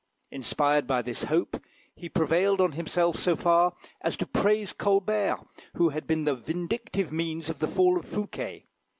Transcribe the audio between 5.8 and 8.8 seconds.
had been the vindictive means of the fall of Fouquet.